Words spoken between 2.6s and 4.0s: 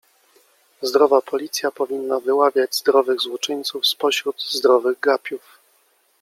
zdrowych złoczyńców